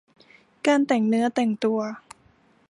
[0.67, 1.79] การแต่งเนื้อแต่งตัว